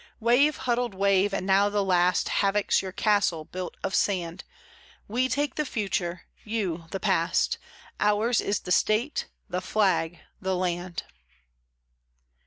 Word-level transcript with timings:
Wave 0.19 0.57
huddled 0.65 0.95
wave, 0.95 1.31
and 1.31 1.45
now 1.45 1.69
the 1.69 1.83
last 1.83 2.27
Havocs 2.27 2.81
your 2.81 2.91
castle, 2.91 3.45
built 3.45 3.77
of 3.83 3.93
sand 3.93 4.43
We 5.07 5.29
take 5.29 5.53
the 5.53 5.63
future, 5.63 6.23
you 6.43 6.85
the 6.89 6.99
past, 6.99 7.59
Ours 7.99 8.41
is 8.41 8.61
the 8.61 8.71
State, 8.71 9.27
the 9.47 9.61
Flag, 9.61 10.19
the 10.41 10.55
Land. 10.55 11.03